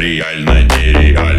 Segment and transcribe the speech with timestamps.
[0.00, 1.29] реально нереально.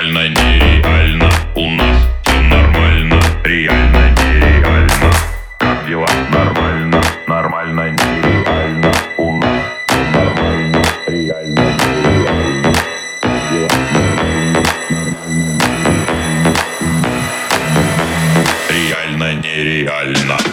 [0.00, 1.30] нормально, нереально.
[1.54, 5.10] У нас все нормально, реально, нереально.
[5.58, 6.06] Как дела?
[6.30, 8.92] Нормально, нормально, нереально.
[9.18, 12.72] У нас все нормально, реально, нереально
[13.20, 13.68] Как дела?
[13.92, 16.56] Нормально, нормально, нереально.
[18.70, 20.49] Реально, нереально.